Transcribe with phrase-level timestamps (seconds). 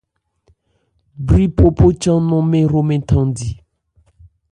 [1.25, 3.49] Bwri phohpo chan nnɔ́n hromɛn thandi.